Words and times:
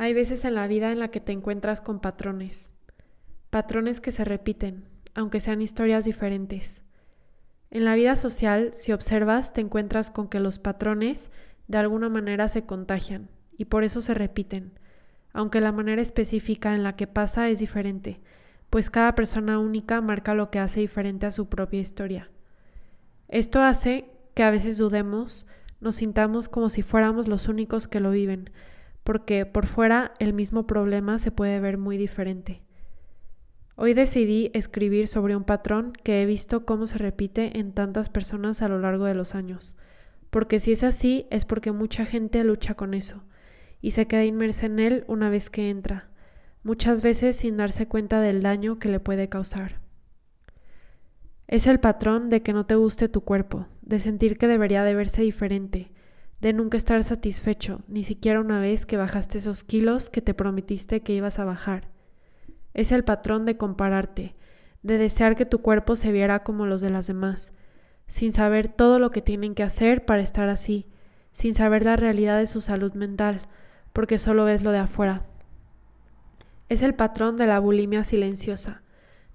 Hay 0.00 0.14
veces 0.14 0.44
en 0.44 0.54
la 0.54 0.68
vida 0.68 0.92
en 0.92 1.00
la 1.00 1.08
que 1.08 1.18
te 1.18 1.32
encuentras 1.32 1.80
con 1.80 1.98
patrones, 1.98 2.72
patrones 3.50 4.00
que 4.00 4.12
se 4.12 4.24
repiten, 4.24 4.84
aunque 5.12 5.40
sean 5.40 5.60
historias 5.60 6.04
diferentes. 6.04 6.84
En 7.72 7.84
la 7.84 7.96
vida 7.96 8.14
social, 8.14 8.70
si 8.74 8.92
observas, 8.92 9.52
te 9.52 9.60
encuentras 9.60 10.12
con 10.12 10.28
que 10.28 10.38
los 10.38 10.60
patrones 10.60 11.32
de 11.66 11.78
alguna 11.78 12.08
manera 12.08 12.46
se 12.46 12.64
contagian 12.64 13.28
y 13.56 13.64
por 13.64 13.82
eso 13.82 14.00
se 14.00 14.14
repiten, 14.14 14.78
aunque 15.32 15.60
la 15.60 15.72
manera 15.72 16.00
específica 16.00 16.76
en 16.76 16.84
la 16.84 16.94
que 16.94 17.08
pasa 17.08 17.48
es 17.48 17.58
diferente, 17.58 18.20
pues 18.70 18.90
cada 18.90 19.16
persona 19.16 19.58
única 19.58 20.00
marca 20.00 20.32
lo 20.32 20.48
que 20.48 20.60
hace 20.60 20.78
diferente 20.78 21.26
a 21.26 21.32
su 21.32 21.48
propia 21.48 21.80
historia. 21.80 22.30
Esto 23.26 23.62
hace 23.62 24.08
que 24.34 24.44
a 24.44 24.52
veces 24.52 24.78
dudemos, 24.78 25.44
nos 25.80 25.96
sintamos 25.96 26.48
como 26.48 26.68
si 26.68 26.82
fuéramos 26.82 27.26
los 27.26 27.48
únicos 27.48 27.88
que 27.88 27.98
lo 27.98 28.12
viven, 28.12 28.50
porque 29.08 29.46
por 29.46 29.64
fuera 29.64 30.12
el 30.18 30.34
mismo 30.34 30.66
problema 30.66 31.18
se 31.18 31.30
puede 31.30 31.60
ver 31.60 31.78
muy 31.78 31.96
diferente. 31.96 32.60
Hoy 33.74 33.94
decidí 33.94 34.50
escribir 34.52 35.08
sobre 35.08 35.34
un 35.34 35.44
patrón 35.44 35.94
que 36.04 36.20
he 36.20 36.26
visto 36.26 36.66
cómo 36.66 36.86
se 36.86 36.98
repite 36.98 37.58
en 37.58 37.72
tantas 37.72 38.10
personas 38.10 38.60
a 38.60 38.68
lo 38.68 38.78
largo 38.78 39.06
de 39.06 39.14
los 39.14 39.34
años, 39.34 39.74
porque 40.28 40.60
si 40.60 40.72
es 40.72 40.84
así 40.84 41.26
es 41.30 41.46
porque 41.46 41.72
mucha 41.72 42.04
gente 42.04 42.44
lucha 42.44 42.74
con 42.74 42.92
eso 42.92 43.24
y 43.80 43.92
se 43.92 44.04
queda 44.04 44.26
inmersa 44.26 44.66
en 44.66 44.78
él 44.78 45.04
una 45.08 45.30
vez 45.30 45.48
que 45.48 45.70
entra, 45.70 46.10
muchas 46.62 47.00
veces 47.00 47.34
sin 47.34 47.56
darse 47.56 47.88
cuenta 47.88 48.20
del 48.20 48.42
daño 48.42 48.78
que 48.78 48.90
le 48.90 49.00
puede 49.00 49.30
causar. 49.30 49.80
Es 51.46 51.66
el 51.66 51.80
patrón 51.80 52.28
de 52.28 52.42
que 52.42 52.52
no 52.52 52.66
te 52.66 52.74
guste 52.74 53.08
tu 53.08 53.22
cuerpo, 53.22 53.68
de 53.80 54.00
sentir 54.00 54.36
que 54.36 54.48
debería 54.48 54.84
de 54.84 54.94
verse 54.94 55.22
diferente, 55.22 55.92
de 56.40 56.52
nunca 56.52 56.76
estar 56.76 57.02
satisfecho, 57.02 57.80
ni 57.88 58.04
siquiera 58.04 58.40
una 58.40 58.60
vez 58.60 58.86
que 58.86 58.96
bajaste 58.96 59.38
esos 59.38 59.64
kilos 59.64 60.08
que 60.10 60.22
te 60.22 60.34
prometiste 60.34 61.00
que 61.00 61.12
ibas 61.12 61.38
a 61.38 61.44
bajar. 61.44 61.88
Es 62.74 62.92
el 62.92 63.04
patrón 63.04 63.44
de 63.44 63.56
compararte, 63.56 64.36
de 64.82 64.98
desear 64.98 65.34
que 65.34 65.46
tu 65.46 65.60
cuerpo 65.60 65.96
se 65.96 66.12
viera 66.12 66.44
como 66.44 66.66
los 66.66 66.80
de 66.80 66.90
las 66.90 67.06
demás, 67.06 67.52
sin 68.06 68.32
saber 68.32 68.68
todo 68.68 68.98
lo 68.98 69.10
que 69.10 69.20
tienen 69.20 69.54
que 69.54 69.64
hacer 69.64 70.04
para 70.04 70.22
estar 70.22 70.48
así, 70.48 70.86
sin 71.32 71.54
saber 71.54 71.84
la 71.84 71.96
realidad 71.96 72.38
de 72.38 72.46
su 72.46 72.60
salud 72.60 72.94
mental, 72.94 73.42
porque 73.92 74.18
solo 74.18 74.44
ves 74.44 74.62
lo 74.62 74.70
de 74.70 74.78
afuera. 74.78 75.26
Es 76.68 76.82
el 76.82 76.94
patrón 76.94 77.36
de 77.36 77.46
la 77.46 77.58
bulimia 77.58 78.04
silenciosa, 78.04 78.82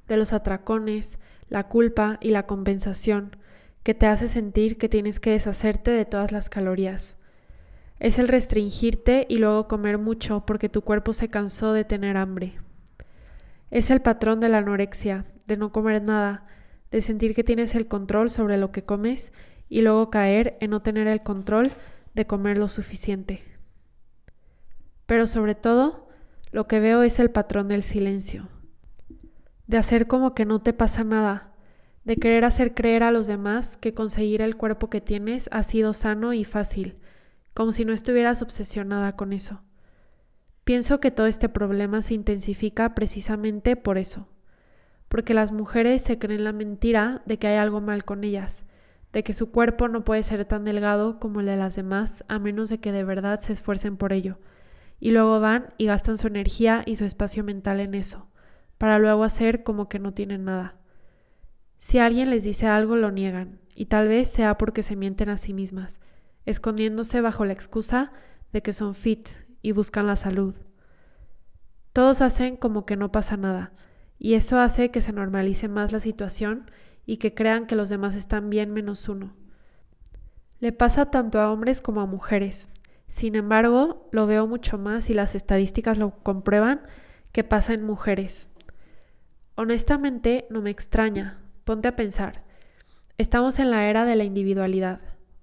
de 0.08 0.18
los 0.18 0.34
atracones, 0.34 1.20
la 1.50 1.68
culpa 1.68 2.18
y 2.22 2.30
la 2.30 2.46
compensación, 2.46 3.36
que 3.84 3.94
te 3.94 4.08
hace 4.08 4.28
sentir 4.28 4.78
que 4.78 4.90
tienes 4.90 5.20
que 5.20 5.32
deshacerte 5.32 5.92
de 5.92 6.06
todas 6.06 6.32
las 6.32 6.50
calorías. 6.50 7.18
Es 8.00 8.18
el 8.18 8.28
restringirte 8.28 9.26
y 9.30 9.38
luego 9.38 9.68
comer 9.68 9.98
mucho 9.98 10.46
porque 10.46 10.70
tu 10.70 10.82
cuerpo 10.82 11.14
se 11.14 11.30
cansó 11.30 11.74
de 11.74 11.84
tener 11.84 12.18
hambre. 12.18 12.58
Es 13.72 13.90
el 13.92 14.02
patrón 14.02 14.40
de 14.40 14.50
la 14.50 14.60
anorexia, 14.60 15.26
de 15.48 15.58
no 15.58 15.72
comer 15.72 16.02
nada, 16.02 16.46
de 16.92 17.02
sentir 17.02 17.34
que 17.36 17.44
tienes 17.44 17.76
el 17.76 17.88
control 17.88 18.30
sobre 18.30 18.58
lo 18.58 18.72
que 18.72 18.84
comes 18.84 19.34
y 19.68 19.82
luego 19.82 20.10
caer 20.10 20.58
en 20.60 20.72
no 20.72 20.82
tener 20.82 21.08
el 21.08 21.24
control 21.24 21.72
de 22.14 22.28
comer 22.28 22.58
lo 22.58 22.70
suficiente. 22.70 23.44
Pero 25.06 25.28
sobre 25.28 25.56
todo, 25.56 26.08
lo 26.52 26.68
que 26.68 26.80
veo 26.80 27.04
es 27.04 27.20
el 27.20 27.32
patrón 27.32 27.68
del 27.68 27.84
silencio, 27.84 28.48
de 29.68 29.78
hacer 29.78 30.08
como 30.08 30.36
que 30.36 30.46
no 30.46 30.62
te 30.62 30.74
pasa 30.74 31.04
nada, 31.04 31.53
de 32.04 32.18
querer 32.18 32.46
hacer 32.46 32.74
creer 32.74 33.04
a 33.04 33.12
los 33.12 33.28
demás 33.28 33.78
que 33.78 33.94
conseguir 33.94 34.42
el 34.42 34.58
cuerpo 34.58 34.90
que 34.90 35.02
tienes 35.02 35.48
ha 35.52 35.64
sido 35.64 35.94
sano 35.94 36.34
y 36.34 36.44
fácil, 36.44 36.98
como 37.54 37.72
si 37.72 37.86
no 37.86 37.94
estuvieras 37.94 38.42
obsesionada 38.42 39.14
con 39.14 39.32
eso. 39.32 39.62
Pienso 40.64 41.00
que 41.00 41.12
todo 41.12 41.28
este 41.28 41.50
problema 41.50 42.02
se 42.02 42.14
intensifica 42.14 42.96
precisamente 42.96 43.76
por 43.76 43.98
eso, 43.98 44.28
porque 45.08 45.34
las 45.34 45.52
mujeres 45.52 46.02
se 46.04 46.18
creen 46.18 46.44
la 46.44 46.54
mentira 46.54 47.22
de 47.26 47.38
que 47.38 47.48
hay 47.48 47.58
algo 47.58 47.82
mal 47.82 48.06
con 48.06 48.24
ellas, 48.24 48.66
de 49.12 49.24
que 49.24 49.34
su 49.34 49.52
cuerpo 49.52 49.88
no 49.88 50.04
puede 50.04 50.24
ser 50.24 50.46
tan 50.46 50.66
delgado 50.66 51.20
como 51.20 51.40
el 51.40 51.46
de 51.46 51.58
las 51.58 51.76
demás 51.76 52.24
a 52.28 52.40
menos 52.40 52.70
de 52.70 52.80
que 52.80 52.92
de 52.92 53.04
verdad 53.04 53.40
se 53.40 53.54
esfuercen 53.54 53.96
por 53.98 54.12
ello, 54.12 54.40
y 55.00 55.12
luego 55.12 55.40
van 55.40 55.74
y 55.78 55.86
gastan 55.86 56.18
su 56.18 56.28
energía 56.28 56.84
y 56.86 56.96
su 56.96 57.06
espacio 57.06 57.44
mental 57.44 57.80
en 57.80 57.94
eso, 57.94 58.28
para 58.78 59.00
luego 59.00 59.24
hacer 59.24 59.64
como 59.64 59.88
que 59.88 60.00
no 60.00 60.14
tienen 60.14 60.46
nada. 60.46 60.76
Si 61.84 62.00
alguien 62.00 62.30
les 62.30 62.46
dice 62.46 62.66
algo, 62.68 62.96
lo 62.96 63.12
niegan, 63.12 63.60
y 63.76 63.88
tal 63.88 64.08
vez 64.08 64.32
sea 64.32 64.58
porque 64.58 64.84
se 64.84 64.96
mienten 64.96 65.28
a 65.28 65.38
sí 65.38 65.54
mismas, 65.54 66.00
escondiéndose 66.46 67.20
bajo 67.20 67.44
la 67.44 67.52
excusa 67.52 68.14
de 68.54 68.62
que 68.62 68.72
son 68.72 68.96
fit 68.96 69.28
y 69.62 69.74
buscan 69.74 70.08
la 70.08 70.16
salud. 70.16 70.56
Todos 71.92 72.22
hacen 72.22 72.56
como 72.56 72.86
que 72.86 72.96
no 72.96 73.12
pasa 73.12 73.36
nada, 73.36 73.74
y 74.18 74.36
eso 74.36 74.60
hace 74.60 74.92
que 74.92 75.02
se 75.02 75.12
normalice 75.12 75.68
más 75.68 75.92
la 75.92 76.00
situación 76.00 76.72
y 77.06 77.18
que 77.18 77.34
crean 77.34 77.68
que 77.68 77.76
los 77.76 77.90
demás 77.90 78.16
están 78.16 78.50
bien 78.50 78.72
menos 78.72 79.10
uno. 79.10 79.36
Le 80.62 80.72
pasa 80.72 81.12
tanto 81.12 81.42
a 81.42 81.52
hombres 81.52 81.82
como 81.82 82.00
a 82.00 82.06
mujeres. 82.06 82.70
Sin 83.10 83.36
embargo, 83.36 84.08
lo 84.14 84.26
veo 84.26 84.48
mucho 84.48 84.78
más 84.78 85.10
y 85.10 85.14
las 85.14 85.36
estadísticas 85.36 85.98
lo 85.98 86.12
comprueban 86.24 86.80
que 87.34 87.44
pasa 87.44 87.74
en 87.74 87.84
mujeres. 87.84 88.50
Honestamente, 89.56 90.48
no 90.50 90.62
me 90.62 90.70
extraña, 90.70 91.43
Ponte 91.64 91.88
a 91.88 91.96
pensar. 91.96 92.44
Estamos 93.18 93.58
en 93.58 93.72
la 93.72 93.88
era 93.88 94.04
de 94.04 94.18
la 94.18 94.26
individualidad. 94.26 95.00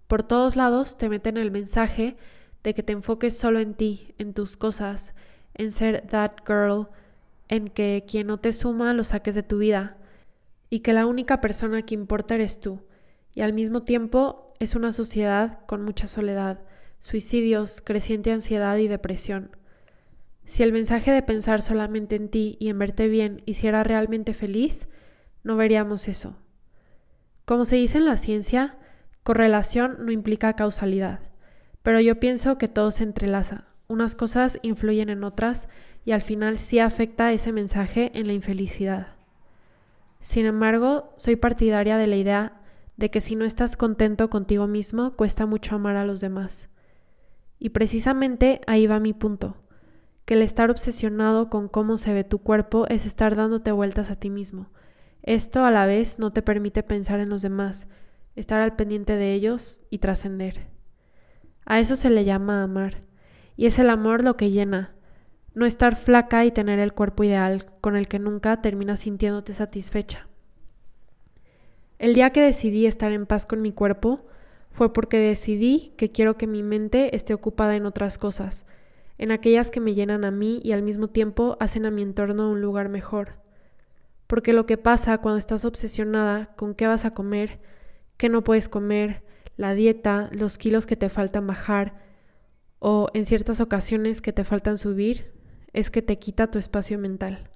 Por 0.06 0.22
todos 0.22 0.54
lados 0.54 0.98
te 0.98 1.08
meten 1.08 1.38
el 1.38 1.50
mensaje 1.50 2.16
de 2.62 2.74
que 2.74 2.82
te 2.82 2.92
enfoques 2.92 3.38
solo 3.38 3.58
en 3.58 3.72
ti, 3.72 4.14
en 4.18 4.34
tus 4.34 4.58
cosas, 4.58 5.14
en 5.54 5.72
ser 5.72 6.06
that 6.08 6.32
girl, 6.46 6.88
en 7.48 7.68
que 7.68 8.04
quien 8.06 8.26
no 8.26 8.38
te 8.38 8.52
suma 8.52 8.92
lo 8.92 9.02
saques 9.02 9.34
de 9.34 9.42
tu 9.42 9.58
vida 9.58 9.96
y 10.68 10.80
que 10.80 10.92
la 10.92 11.06
única 11.06 11.40
persona 11.40 11.82
que 11.82 11.94
importa 11.94 12.34
eres 12.34 12.60
tú. 12.60 12.80
Y 13.34 13.40
al 13.40 13.54
mismo 13.54 13.82
tiempo 13.84 14.52
es 14.60 14.74
una 14.74 14.92
sociedad 14.92 15.64
con 15.64 15.82
mucha 15.82 16.06
soledad, 16.06 16.60
suicidios, 16.98 17.80
creciente 17.80 18.30
ansiedad 18.30 18.76
y 18.76 18.88
depresión. 18.88 19.56
Si 20.44 20.62
el 20.62 20.72
mensaje 20.72 21.12
de 21.12 21.22
pensar 21.22 21.62
solamente 21.62 22.16
en 22.16 22.28
ti 22.28 22.58
y 22.60 22.68
en 22.68 22.78
verte 22.78 23.08
bien 23.08 23.42
hiciera 23.46 23.84
realmente 23.84 24.34
feliz, 24.34 24.86
no 25.42 25.56
veríamos 25.56 26.08
eso. 26.08 26.36
Como 27.44 27.64
se 27.64 27.76
dice 27.76 27.98
en 27.98 28.04
la 28.04 28.16
ciencia, 28.16 28.76
correlación 29.22 30.04
no 30.04 30.12
implica 30.12 30.54
causalidad, 30.54 31.20
pero 31.82 32.00
yo 32.00 32.20
pienso 32.20 32.58
que 32.58 32.68
todo 32.68 32.90
se 32.90 33.04
entrelaza. 33.04 33.64
Unas 33.88 34.14
cosas 34.14 34.58
influyen 34.62 35.08
en 35.08 35.24
otras 35.24 35.68
y 36.04 36.12
al 36.12 36.22
final 36.22 36.58
sí 36.58 36.78
afecta 36.78 37.32
ese 37.32 37.52
mensaje 37.52 38.12
en 38.14 38.26
la 38.26 38.32
infelicidad. 38.32 39.08
Sin 40.20 40.46
embargo, 40.46 41.12
soy 41.16 41.36
partidaria 41.36 41.96
de 41.96 42.06
la 42.06 42.16
idea 42.16 42.60
de 42.96 43.10
que 43.10 43.20
si 43.20 43.34
no 43.34 43.44
estás 43.44 43.76
contento 43.76 44.28
contigo 44.28 44.66
mismo, 44.66 45.16
cuesta 45.16 45.46
mucho 45.46 45.74
amar 45.74 45.96
a 45.96 46.04
los 46.04 46.20
demás. 46.20 46.68
Y 47.58 47.70
precisamente 47.70 48.60
ahí 48.66 48.86
va 48.86 49.00
mi 49.00 49.14
punto, 49.14 49.56
que 50.26 50.34
el 50.34 50.42
estar 50.42 50.70
obsesionado 50.70 51.48
con 51.48 51.68
cómo 51.68 51.96
se 51.96 52.12
ve 52.12 52.24
tu 52.24 52.38
cuerpo 52.38 52.86
es 52.88 53.06
estar 53.06 53.36
dándote 53.36 53.72
vueltas 53.72 54.10
a 54.10 54.16
ti 54.16 54.28
mismo, 54.30 54.70
esto 55.22 55.64
a 55.64 55.70
la 55.70 55.86
vez 55.86 56.18
no 56.18 56.32
te 56.32 56.42
permite 56.42 56.82
pensar 56.82 57.20
en 57.20 57.28
los 57.28 57.42
demás, 57.42 57.88
estar 58.36 58.60
al 58.60 58.76
pendiente 58.76 59.16
de 59.16 59.34
ellos 59.34 59.82
y 59.90 59.98
trascender. 59.98 60.68
A 61.66 61.78
eso 61.78 61.96
se 61.96 62.10
le 62.10 62.24
llama 62.24 62.62
amar, 62.62 63.02
y 63.56 63.66
es 63.66 63.78
el 63.78 63.90
amor 63.90 64.24
lo 64.24 64.36
que 64.36 64.50
llena, 64.50 64.94
no 65.54 65.66
estar 65.66 65.96
flaca 65.96 66.44
y 66.44 66.50
tener 66.50 66.78
el 66.78 66.92
cuerpo 66.92 67.24
ideal 67.24 67.66
con 67.80 67.96
el 67.96 68.08
que 68.08 68.18
nunca 68.18 68.60
terminas 68.62 69.00
sintiéndote 69.00 69.52
satisfecha. 69.52 70.28
El 71.98 72.14
día 72.14 72.30
que 72.30 72.40
decidí 72.40 72.86
estar 72.86 73.12
en 73.12 73.26
paz 73.26 73.46
con 73.46 73.60
mi 73.60 73.72
cuerpo 73.72 74.24
fue 74.70 74.92
porque 74.92 75.18
decidí 75.18 75.92
que 75.96 76.10
quiero 76.10 76.38
que 76.38 76.46
mi 76.46 76.62
mente 76.62 77.14
esté 77.14 77.34
ocupada 77.34 77.76
en 77.76 77.84
otras 77.84 78.16
cosas, 78.16 78.64
en 79.18 79.32
aquellas 79.32 79.70
que 79.70 79.80
me 79.80 79.92
llenan 79.92 80.24
a 80.24 80.30
mí 80.30 80.62
y 80.64 80.72
al 80.72 80.82
mismo 80.82 81.08
tiempo 81.08 81.58
hacen 81.60 81.84
a 81.84 81.90
mi 81.90 82.00
entorno 82.00 82.50
un 82.50 82.62
lugar 82.62 82.88
mejor. 82.88 83.34
Porque 84.30 84.52
lo 84.52 84.64
que 84.64 84.78
pasa 84.78 85.18
cuando 85.18 85.40
estás 85.40 85.64
obsesionada 85.64 86.54
con 86.54 86.76
qué 86.76 86.86
vas 86.86 87.04
a 87.04 87.10
comer, 87.10 87.60
qué 88.16 88.28
no 88.28 88.44
puedes 88.44 88.68
comer, 88.68 89.24
la 89.56 89.74
dieta, 89.74 90.28
los 90.30 90.56
kilos 90.56 90.86
que 90.86 90.94
te 90.94 91.08
faltan 91.08 91.48
bajar 91.48 91.98
o 92.78 93.08
en 93.12 93.24
ciertas 93.24 93.60
ocasiones 93.60 94.22
que 94.22 94.32
te 94.32 94.44
faltan 94.44 94.78
subir, 94.78 95.32
es 95.72 95.90
que 95.90 96.00
te 96.00 96.20
quita 96.20 96.48
tu 96.48 96.60
espacio 96.60 96.96
mental. 96.96 97.50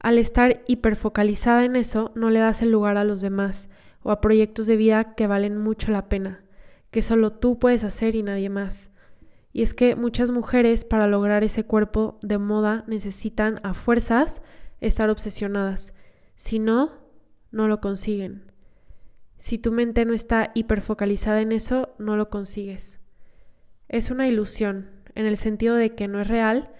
Al 0.00 0.18
estar 0.18 0.64
hiperfocalizada 0.66 1.64
en 1.64 1.76
eso, 1.76 2.10
no 2.16 2.30
le 2.30 2.40
das 2.40 2.60
el 2.62 2.72
lugar 2.72 2.96
a 2.96 3.04
los 3.04 3.20
demás 3.20 3.68
o 4.02 4.10
a 4.10 4.20
proyectos 4.20 4.66
de 4.66 4.76
vida 4.76 5.14
que 5.14 5.28
valen 5.28 5.58
mucho 5.58 5.92
la 5.92 6.08
pena, 6.08 6.42
que 6.90 7.02
solo 7.02 7.30
tú 7.34 7.60
puedes 7.60 7.84
hacer 7.84 8.16
y 8.16 8.24
nadie 8.24 8.50
más. 8.50 8.90
Y 9.52 9.62
es 9.62 9.74
que 9.74 9.94
muchas 9.94 10.32
mujeres 10.32 10.84
para 10.84 11.06
lograr 11.06 11.44
ese 11.44 11.62
cuerpo 11.62 12.18
de 12.20 12.38
moda 12.38 12.82
necesitan 12.88 13.60
a 13.62 13.74
fuerzas 13.74 14.42
estar 14.82 15.08
obsesionadas. 15.08 15.94
Si 16.34 16.58
no, 16.58 16.92
no 17.50 17.68
lo 17.68 17.80
consiguen. 17.80 18.52
Si 19.38 19.58
tu 19.58 19.72
mente 19.72 20.04
no 20.04 20.12
está 20.12 20.50
hiperfocalizada 20.54 21.40
en 21.40 21.52
eso, 21.52 21.94
no 21.98 22.16
lo 22.16 22.28
consigues. 22.28 22.98
Es 23.88 24.10
una 24.10 24.28
ilusión, 24.28 24.90
en 25.14 25.26
el 25.26 25.36
sentido 25.36 25.76
de 25.76 25.94
que 25.94 26.08
no 26.08 26.20
es 26.20 26.28
real 26.28 26.70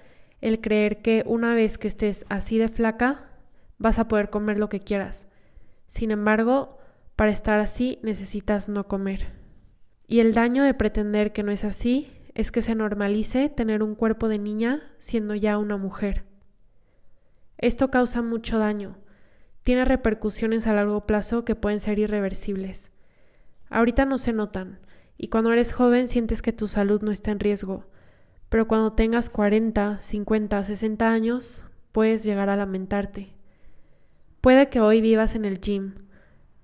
el 0.40 0.60
creer 0.60 1.02
que 1.02 1.22
una 1.26 1.54
vez 1.54 1.78
que 1.78 1.88
estés 1.88 2.25
así 2.28 2.58
de 2.58 2.69
flaca 2.69 3.31
vas 3.78 3.99
a 3.99 4.08
poder 4.08 4.31
comer 4.31 4.58
lo 4.58 4.69
que 4.69 4.81
quieras. 4.81 5.28
Sin 5.87 6.10
embargo, 6.10 6.78
para 7.16 7.31
estar 7.31 7.60
así 7.60 7.98
necesitas 8.02 8.69
no 8.69 8.88
comer. 8.88 9.28
Y 10.08 10.20
el 10.20 10.34
daño 10.34 10.64
de 10.64 10.75
pretender 10.75 11.32
que 11.32 11.43
no 11.43 11.52
es 11.52 11.64
así 11.64 12.10
es 12.34 12.50
que 12.50 12.62
se 12.62 12.75
normalice 12.75 13.48
tener 13.48 13.82
un 13.82 13.94
cuerpo 13.94 14.28
de 14.28 14.38
niña 14.38 14.82
siendo 14.98 15.34
ya 15.34 15.58
una 15.58 15.76
mujer. 15.76 16.31
Esto 17.62 17.93
causa 17.93 18.23
mucho 18.23 18.59
daño. 18.59 18.97
Tiene 19.62 19.85
repercusiones 19.85 20.67
a 20.67 20.73
largo 20.73 21.06
plazo 21.06 21.44
que 21.44 21.55
pueden 21.55 21.79
ser 21.79 22.00
irreversibles. 22.00 22.91
Ahorita 23.70 24.05
no 24.05 24.19
se 24.19 24.32
notan, 24.32 24.81
y 25.17 25.29
cuando 25.29 25.53
eres 25.53 25.73
joven 25.73 26.09
sientes 26.09 26.43
que 26.43 26.53
tu 26.53 26.67
salud 26.67 27.03
no 27.03 27.12
está 27.12 27.31
en 27.31 27.38
riesgo, 27.38 27.87
pero 28.49 28.67
cuando 28.67 28.94
tengas 28.94 29.31
40, 29.31 30.03
50, 30.03 30.64
60 30.64 31.09
años, 31.09 31.62
puedes 31.93 32.25
llegar 32.25 32.50
a 32.50 32.56
lamentarte. 32.56 33.32
Puede 34.41 34.69
que 34.69 34.81
hoy 34.81 35.00
vivas 35.00 35.37
en 35.37 35.44
el 35.44 35.61
gym, 35.61 35.94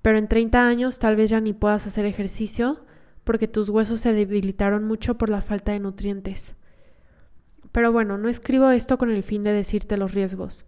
pero 0.03 0.19
en 0.19 0.27
30 0.27 0.67
años 0.67 0.99
tal 0.99 1.15
vez 1.15 1.31
ya 1.31 1.41
ni 1.41 1.53
puedas 1.53 1.87
hacer 1.87 2.07
ejercicio 2.07 2.85
porque 3.23 3.47
tus 3.47 3.69
huesos 3.69 4.01
se 4.01 4.13
debilitaron 4.13 4.83
mucho 4.83 5.17
por 5.17 5.31
la 5.31 5.43
falta 5.43 5.71
de 5.71 5.79
nutrientes. 5.79 6.57
Pero 7.71 7.93
bueno, 7.93 8.19
no 8.19 8.29
escribo 8.29 8.71
esto 8.71 8.99
con 8.99 9.13
el 9.13 9.23
fin 9.23 9.45
de 9.45 9.53
decirte 9.53 9.97
los 9.97 10.13
riesgos. 10.13 10.67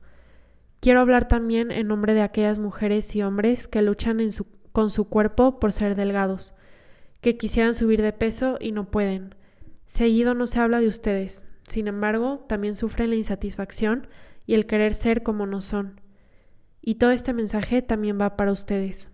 Quiero 0.80 1.00
hablar 1.00 1.28
también 1.28 1.70
en 1.70 1.86
nombre 1.86 2.14
de 2.14 2.22
aquellas 2.22 2.58
mujeres 2.58 3.14
y 3.14 3.22
hombres 3.22 3.68
que 3.68 3.82
luchan 3.82 4.20
con 4.72 4.90
su 4.90 5.04
cuerpo 5.08 5.60
por 5.60 5.72
ser 5.72 5.94
delgados, 5.94 6.54
que 7.20 7.36
quisieran 7.36 7.74
subir 7.74 8.02
de 8.02 8.12
peso 8.12 8.56
y 8.60 8.72
no 8.72 8.90
pueden, 8.90 9.34
Seguido 9.90 10.34
no 10.34 10.46
se 10.46 10.60
habla 10.60 10.78
de 10.78 10.86
ustedes, 10.86 11.42
sin 11.64 11.88
embargo, 11.88 12.44
también 12.48 12.76
sufren 12.76 13.10
la 13.10 13.16
insatisfacción 13.16 14.06
y 14.46 14.54
el 14.54 14.66
querer 14.66 14.94
ser 14.94 15.24
como 15.24 15.46
no 15.46 15.60
son. 15.60 16.00
Y 16.80 16.94
todo 16.94 17.10
este 17.10 17.32
mensaje 17.32 17.82
también 17.82 18.16
va 18.16 18.36
para 18.36 18.52
ustedes. 18.52 19.10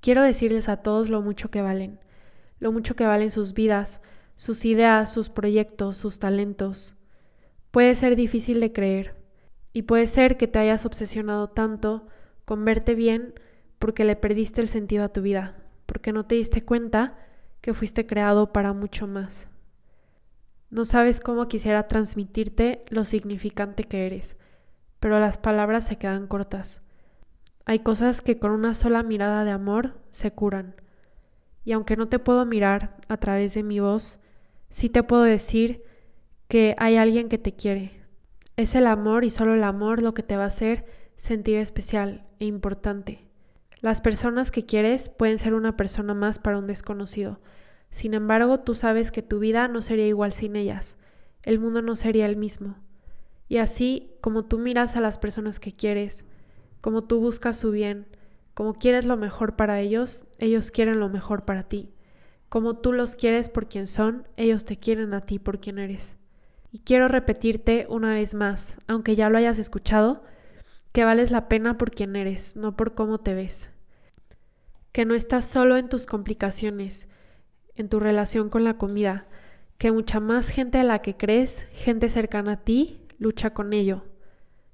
Quiero 0.00 0.22
decirles 0.22 0.68
a 0.68 0.78
todos 0.78 1.10
lo 1.10 1.22
mucho 1.22 1.48
que 1.48 1.62
valen, 1.62 2.00
lo 2.58 2.72
mucho 2.72 2.96
que 2.96 3.06
valen 3.06 3.30
sus 3.30 3.54
vidas, 3.54 4.00
sus 4.34 4.64
ideas, 4.64 5.12
sus 5.12 5.30
proyectos, 5.30 5.96
sus 5.96 6.18
talentos. 6.18 6.96
Puede 7.70 7.94
ser 7.94 8.16
difícil 8.16 8.58
de 8.58 8.72
creer, 8.72 9.14
y 9.76 9.82
puede 9.82 10.06
ser 10.06 10.38
que 10.38 10.48
te 10.48 10.58
hayas 10.58 10.86
obsesionado 10.86 11.50
tanto 11.50 12.06
con 12.46 12.64
verte 12.64 12.94
bien 12.94 13.34
porque 13.78 14.06
le 14.06 14.16
perdiste 14.16 14.62
el 14.62 14.68
sentido 14.68 15.04
a 15.04 15.10
tu 15.10 15.20
vida, 15.20 15.54
porque 15.84 16.14
no 16.14 16.24
te 16.24 16.34
diste 16.34 16.64
cuenta 16.64 17.18
que 17.60 17.74
fuiste 17.74 18.06
creado 18.06 18.54
para 18.54 18.72
mucho 18.72 19.06
más. 19.06 19.50
No 20.70 20.86
sabes 20.86 21.20
cómo 21.20 21.46
quisiera 21.46 21.88
transmitirte 21.88 22.86
lo 22.88 23.04
significante 23.04 23.84
que 23.84 24.06
eres, 24.06 24.38
pero 24.98 25.20
las 25.20 25.36
palabras 25.36 25.86
se 25.86 25.98
quedan 25.98 26.26
cortas. 26.26 26.80
Hay 27.66 27.80
cosas 27.80 28.22
que 28.22 28.38
con 28.38 28.52
una 28.52 28.72
sola 28.72 29.02
mirada 29.02 29.44
de 29.44 29.50
amor 29.50 30.00
se 30.08 30.30
curan. 30.30 30.74
Y 31.66 31.72
aunque 31.72 31.98
no 31.98 32.08
te 32.08 32.18
puedo 32.18 32.46
mirar 32.46 32.96
a 33.08 33.18
través 33.18 33.52
de 33.52 33.62
mi 33.62 33.80
voz, 33.80 34.20
sí 34.70 34.88
te 34.88 35.02
puedo 35.02 35.24
decir 35.24 35.84
que 36.48 36.74
hay 36.78 36.96
alguien 36.96 37.28
que 37.28 37.36
te 37.36 37.52
quiere. 37.52 38.05
Es 38.56 38.74
el 38.74 38.86
amor 38.86 39.24
y 39.24 39.30
solo 39.30 39.54
el 39.54 39.64
amor 39.64 40.02
lo 40.02 40.14
que 40.14 40.22
te 40.22 40.36
va 40.36 40.44
a 40.44 40.46
hacer 40.46 40.86
sentir 41.16 41.58
especial 41.58 42.26
e 42.38 42.46
importante. 42.46 43.26
Las 43.80 44.00
personas 44.00 44.50
que 44.50 44.64
quieres 44.64 45.10
pueden 45.10 45.38
ser 45.38 45.52
una 45.52 45.76
persona 45.76 46.14
más 46.14 46.38
para 46.38 46.58
un 46.58 46.66
desconocido, 46.66 47.38
sin 47.90 48.14
embargo, 48.14 48.60
tú 48.60 48.74
sabes 48.74 49.10
que 49.12 49.22
tu 49.22 49.38
vida 49.38 49.68
no 49.68 49.80
sería 49.82 50.06
igual 50.06 50.32
sin 50.32 50.56
ellas, 50.56 50.96
el 51.42 51.58
mundo 51.58 51.82
no 51.82 51.96
sería 51.96 52.26
el 52.26 52.36
mismo. 52.36 52.76
Y 53.48 53.58
así, 53.58 54.10
como 54.20 54.46
tú 54.46 54.58
miras 54.58 54.96
a 54.96 55.00
las 55.00 55.18
personas 55.18 55.60
que 55.60 55.72
quieres, 55.72 56.24
como 56.80 57.04
tú 57.04 57.20
buscas 57.20 57.58
su 57.58 57.70
bien, 57.70 58.06
como 58.54 58.74
quieres 58.74 59.04
lo 59.04 59.16
mejor 59.16 59.54
para 59.54 59.80
ellos, 59.80 60.26
ellos 60.38 60.70
quieren 60.70 60.98
lo 60.98 61.08
mejor 61.10 61.44
para 61.44 61.62
ti. 61.64 61.92
Como 62.48 62.78
tú 62.78 62.92
los 62.92 63.16
quieres 63.16 63.48
por 63.50 63.68
quien 63.68 63.86
son, 63.86 64.26
ellos 64.36 64.64
te 64.64 64.78
quieren 64.78 65.14
a 65.14 65.20
ti 65.20 65.38
por 65.38 65.60
quien 65.60 65.78
eres. 65.78 66.16
Y 66.70 66.80
quiero 66.80 67.08
repetirte 67.08 67.86
una 67.88 68.12
vez 68.12 68.34
más, 68.34 68.76
aunque 68.86 69.16
ya 69.16 69.30
lo 69.30 69.38
hayas 69.38 69.58
escuchado, 69.58 70.22
que 70.92 71.04
vales 71.04 71.30
la 71.30 71.48
pena 71.48 71.76
por 71.78 71.90
quien 71.90 72.16
eres, 72.16 72.56
no 72.56 72.76
por 72.76 72.94
cómo 72.94 73.18
te 73.18 73.34
ves. 73.34 73.70
Que 74.92 75.04
no 75.04 75.14
estás 75.14 75.44
solo 75.44 75.76
en 75.76 75.88
tus 75.88 76.06
complicaciones, 76.06 77.08
en 77.74 77.88
tu 77.88 78.00
relación 78.00 78.48
con 78.48 78.64
la 78.64 78.78
comida, 78.78 79.26
que 79.78 79.92
mucha 79.92 80.20
más 80.20 80.48
gente 80.48 80.78
a 80.78 80.84
la 80.84 81.00
que 81.00 81.16
crees, 81.16 81.66
gente 81.70 82.08
cercana 82.08 82.52
a 82.52 82.64
ti, 82.64 83.00
lucha 83.18 83.52
con 83.52 83.72
ello. 83.72 84.04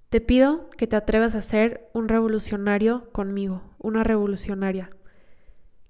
Te 0.08 0.20
pido 0.20 0.68
que 0.76 0.86
te 0.86 0.96
atrevas 0.96 1.34
a 1.34 1.40
ser 1.40 1.88
un 1.92 2.08
revolucionario 2.08 3.10
conmigo, 3.12 3.62
una 3.78 4.04
revolucionaria. 4.04 4.90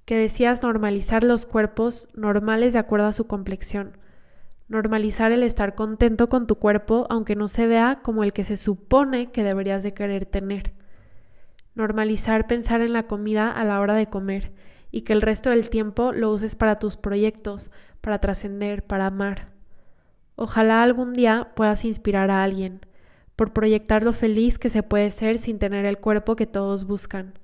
Que 0.05 0.17
decías 0.17 0.63
normalizar 0.63 1.25
los 1.25 1.45
cuerpos 1.45 2.09
normales 2.15 2.73
de 2.73 2.79
acuerdo 2.79 3.07
a 3.07 3.13
su 3.13 3.27
complexión. 3.27 3.99
Normalizar 4.69 5.32
el 5.32 5.43
estar 5.43 5.75
contento 5.75 6.29
con 6.29 6.47
tu 6.47 6.56
cuerpo 6.56 7.06
aunque 7.11 7.37
no 7.37 7.49
se 7.49 7.67
vea 7.67 8.00
como 8.03 8.25
el 8.25 8.32
que 8.32 8.44
se 8.44 8.56
supone 8.56 9.31
que 9.31 9.44
deberías 9.44 9.82
de 9.82 9.93
querer 9.93 10.26
tener. 10.26 10.73
Normalizar 11.75 12.47
pensar 12.47 12.81
en 12.81 12.93
la 12.93 13.06
comida 13.06 13.50
a 13.50 13.64
la 13.64 13.81
hora 13.81 13.94
de 13.94 14.09
comer 14.09 14.53
y 14.91 15.03
que 15.03 15.12
el 15.12 15.23
resto 15.23 15.50
del 15.50 15.70
tiempo 15.70 16.12
lo 16.12 16.31
uses 16.31 16.55
para 16.55 16.76
tus 16.76 16.97
proyectos, 16.97 17.70
para 18.00 18.19
trascender, 18.19 18.87
para 18.87 19.06
amar. 19.06 19.53
Ojalá 20.37 20.82
algún 20.82 21.12
día 21.12 21.50
puedas 21.55 21.85
inspirar 21.85 22.31
a 22.31 22.43
alguien, 22.43 22.81
por 23.37 23.53
proyectar 23.53 24.05
lo 24.05 24.12
feliz 24.12 24.58
que 24.58 24.69
se 24.69 24.82
puede 24.82 25.11
ser 25.11 25.38
sin 25.38 25.58
tener 25.58 25.87
el 25.87 25.99
cuerpo 25.99 26.37
que 26.37 26.47
todos 26.47 26.85
buscan. 26.85 27.38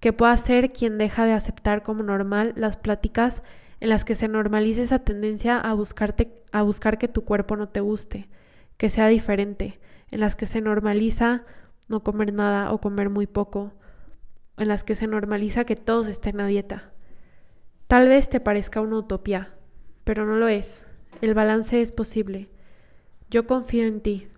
Que 0.00 0.12
puedas 0.12 0.40
ser 0.40 0.72
quien 0.72 0.98
deja 0.98 1.24
de 1.24 1.32
aceptar 1.32 1.82
como 1.82 2.02
normal 2.02 2.52
las 2.56 2.76
pláticas 2.76 3.42
en 3.80 3.88
las 3.88 4.04
que 4.04 4.14
se 4.14 4.28
normalice 4.28 4.82
esa 4.82 5.00
tendencia 5.00 5.58
a, 5.58 5.74
buscarte, 5.74 6.34
a 6.52 6.62
buscar 6.62 6.98
que 6.98 7.08
tu 7.08 7.24
cuerpo 7.24 7.56
no 7.56 7.68
te 7.68 7.80
guste, 7.80 8.28
que 8.76 8.90
sea 8.90 9.08
diferente, 9.08 9.78
en 10.10 10.20
las 10.20 10.36
que 10.36 10.46
se 10.46 10.60
normaliza 10.60 11.44
no 11.88 12.02
comer 12.02 12.32
nada 12.32 12.72
o 12.72 12.80
comer 12.80 13.10
muy 13.10 13.26
poco, 13.26 13.72
en 14.56 14.68
las 14.68 14.84
que 14.84 14.94
se 14.94 15.06
normaliza 15.06 15.64
que 15.64 15.76
todos 15.76 16.08
estén 16.08 16.40
a 16.40 16.46
dieta. 16.46 16.92
Tal 17.86 18.08
vez 18.08 18.28
te 18.28 18.40
parezca 18.40 18.80
una 18.80 18.98
utopía, 18.98 19.54
pero 20.04 20.26
no 20.26 20.36
lo 20.36 20.48
es. 20.48 20.88
El 21.20 21.34
balance 21.34 21.80
es 21.80 21.92
posible. 21.92 22.50
Yo 23.30 23.46
confío 23.46 23.84
en 23.84 24.00
ti. 24.00 24.28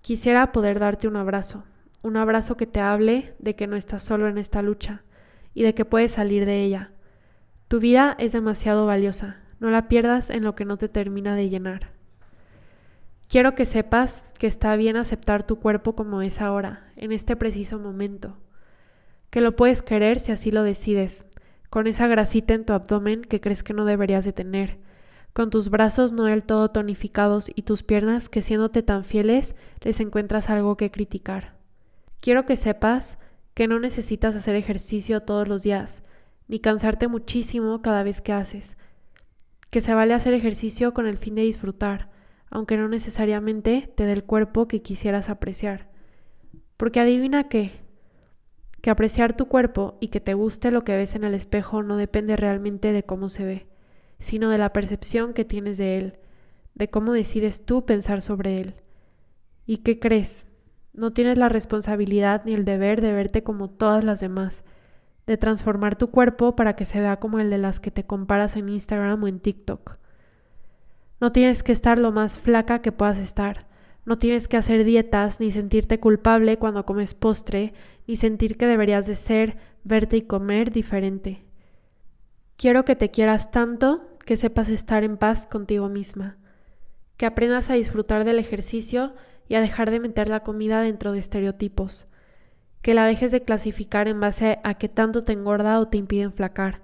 Quisiera 0.00 0.52
poder 0.52 0.78
darte 0.78 1.08
un 1.08 1.16
abrazo, 1.16 1.64
un 2.02 2.16
abrazo 2.16 2.56
que 2.56 2.66
te 2.66 2.80
hable 2.80 3.34
de 3.38 3.56
que 3.56 3.66
no 3.66 3.76
estás 3.76 4.02
solo 4.02 4.28
en 4.28 4.38
esta 4.38 4.62
lucha 4.62 5.02
y 5.54 5.62
de 5.62 5.74
que 5.74 5.84
puedes 5.84 6.12
salir 6.12 6.46
de 6.46 6.62
ella. 6.62 6.92
Tu 7.68 7.80
vida 7.80 8.16
es 8.18 8.32
demasiado 8.32 8.86
valiosa, 8.86 9.36
no 9.60 9.70
la 9.70 9.88
pierdas 9.88 10.30
en 10.30 10.42
lo 10.42 10.54
que 10.54 10.64
no 10.64 10.78
te 10.78 10.88
termina 10.88 11.36
de 11.36 11.48
llenar. 11.48 11.92
Quiero 13.28 13.54
que 13.54 13.66
sepas 13.66 14.26
que 14.38 14.46
está 14.46 14.74
bien 14.76 14.96
aceptar 14.96 15.42
tu 15.42 15.60
cuerpo 15.60 15.94
como 15.94 16.22
es 16.22 16.40
ahora, 16.40 16.90
en 16.96 17.12
este 17.12 17.36
preciso 17.36 17.78
momento 17.78 18.38
que 19.30 19.40
lo 19.40 19.56
puedes 19.56 19.82
querer 19.82 20.20
si 20.20 20.32
así 20.32 20.50
lo 20.50 20.62
decides, 20.62 21.26
con 21.70 21.86
esa 21.86 22.06
grasita 22.06 22.54
en 22.54 22.64
tu 22.64 22.72
abdomen 22.72 23.22
que 23.22 23.40
crees 23.40 23.62
que 23.62 23.74
no 23.74 23.84
deberías 23.84 24.24
de 24.24 24.32
tener, 24.32 24.78
con 25.32 25.50
tus 25.50 25.68
brazos 25.68 26.12
no 26.12 26.24
del 26.24 26.44
todo 26.44 26.70
tonificados 26.70 27.50
y 27.54 27.62
tus 27.62 27.82
piernas 27.82 28.28
que 28.28 28.42
siéndote 28.42 28.82
tan 28.82 29.04
fieles 29.04 29.54
les 29.82 30.00
encuentras 30.00 30.48
algo 30.48 30.76
que 30.76 30.90
criticar. 30.90 31.54
Quiero 32.20 32.46
que 32.46 32.56
sepas 32.56 33.18
que 33.54 33.68
no 33.68 33.78
necesitas 33.78 34.34
hacer 34.34 34.56
ejercicio 34.56 35.20
todos 35.20 35.46
los 35.46 35.62
días, 35.62 36.02
ni 36.48 36.58
cansarte 36.58 37.08
muchísimo 37.08 37.80
cada 37.82 38.02
vez 38.02 38.20
que 38.20 38.32
haces, 38.32 38.76
que 39.70 39.80
se 39.80 39.94
vale 39.94 40.14
hacer 40.14 40.34
ejercicio 40.34 40.94
con 40.94 41.06
el 41.06 41.18
fin 41.18 41.34
de 41.34 41.42
disfrutar, 41.42 42.10
aunque 42.50 42.76
no 42.76 42.88
necesariamente 42.88 43.92
te 43.94 44.04
dé 44.04 44.12
el 44.12 44.24
cuerpo 44.24 44.66
que 44.66 44.82
quisieras 44.82 45.28
apreciar. 45.28 45.88
Porque 46.76 47.00
adivina 47.00 47.48
qué, 47.48 47.72
que 48.80 48.90
apreciar 48.90 49.36
tu 49.36 49.46
cuerpo 49.46 49.98
y 50.00 50.08
que 50.08 50.20
te 50.20 50.34
guste 50.34 50.70
lo 50.70 50.84
que 50.84 50.96
ves 50.96 51.14
en 51.14 51.24
el 51.24 51.34
espejo 51.34 51.82
no 51.82 51.96
depende 51.96 52.36
realmente 52.36 52.92
de 52.92 53.02
cómo 53.02 53.28
se 53.28 53.44
ve, 53.44 53.66
sino 54.18 54.50
de 54.50 54.58
la 54.58 54.72
percepción 54.72 55.34
que 55.34 55.44
tienes 55.44 55.76
de 55.78 55.98
él, 55.98 56.18
de 56.74 56.88
cómo 56.88 57.12
decides 57.12 57.66
tú 57.66 57.84
pensar 57.84 58.22
sobre 58.22 58.60
él. 58.60 58.74
¿Y 59.66 59.78
qué 59.78 59.98
crees? 59.98 60.46
No 60.94 61.12
tienes 61.12 61.36
la 61.36 61.48
responsabilidad 61.48 62.42
ni 62.44 62.54
el 62.54 62.64
deber 62.64 63.00
de 63.00 63.12
verte 63.12 63.42
como 63.42 63.68
todas 63.68 64.04
las 64.04 64.20
demás, 64.20 64.64
de 65.28 65.36
transformar 65.36 65.94
tu 65.94 66.10
cuerpo 66.10 66.56
para 66.56 66.74
que 66.74 66.86
se 66.86 67.00
vea 67.00 67.20
como 67.20 67.38
el 67.38 67.50
de 67.50 67.58
las 67.58 67.80
que 67.80 67.90
te 67.90 68.04
comparas 68.04 68.56
en 68.56 68.70
Instagram 68.70 69.22
o 69.22 69.28
en 69.28 69.40
TikTok. 69.40 69.98
No 71.20 71.32
tienes 71.32 71.62
que 71.62 71.70
estar 71.70 71.98
lo 71.98 72.12
más 72.12 72.38
flaca 72.38 72.80
que 72.80 72.92
puedas 72.92 73.18
estar, 73.18 73.66
no 74.06 74.16
tienes 74.16 74.48
que 74.48 74.56
hacer 74.56 74.84
dietas 74.84 75.38
ni 75.38 75.50
sentirte 75.50 76.00
culpable 76.00 76.56
cuando 76.56 76.86
comes 76.86 77.12
postre, 77.12 77.74
ni 78.06 78.16
sentir 78.16 78.56
que 78.56 78.66
deberías 78.66 79.06
de 79.06 79.14
ser, 79.14 79.58
verte 79.84 80.16
y 80.16 80.22
comer 80.22 80.72
diferente. 80.72 81.44
Quiero 82.56 82.86
que 82.86 82.96
te 82.96 83.10
quieras 83.10 83.50
tanto 83.50 84.08
que 84.24 84.38
sepas 84.38 84.70
estar 84.70 85.04
en 85.04 85.18
paz 85.18 85.46
contigo 85.46 85.90
misma, 85.90 86.38
que 87.18 87.26
aprendas 87.26 87.68
a 87.68 87.74
disfrutar 87.74 88.24
del 88.24 88.38
ejercicio 88.38 89.12
y 89.46 89.56
a 89.56 89.60
dejar 89.60 89.90
de 89.90 90.00
meter 90.00 90.30
la 90.30 90.40
comida 90.42 90.80
dentro 90.80 91.12
de 91.12 91.18
estereotipos, 91.18 92.07
que 92.88 92.94
la 92.94 93.04
dejes 93.04 93.32
de 93.32 93.42
clasificar 93.42 94.08
en 94.08 94.18
base 94.18 94.60
a 94.64 94.72
qué 94.72 94.88
tanto 94.88 95.22
te 95.22 95.34
engorda 95.34 95.78
o 95.78 95.88
te 95.88 95.98
impide 95.98 96.22
enflacar, 96.22 96.80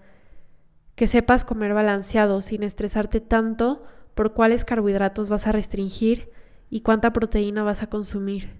que 0.96 1.06
sepas 1.06 1.46
comer 1.46 1.72
balanceado 1.72 2.42
sin 2.42 2.62
estresarte 2.62 3.22
tanto 3.22 3.84
por 4.12 4.34
cuáles 4.34 4.66
carbohidratos 4.66 5.30
vas 5.30 5.46
a 5.46 5.52
restringir 5.52 6.30
y 6.68 6.82
cuánta 6.82 7.14
proteína 7.14 7.62
vas 7.62 7.82
a 7.82 7.86
consumir, 7.86 8.50